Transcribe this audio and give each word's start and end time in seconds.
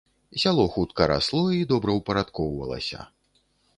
Сяло 0.43 0.63
хутка 0.77 1.07
расло 1.11 1.43
і 1.57 1.61
добраўпарадкоўвалася. 1.73 2.99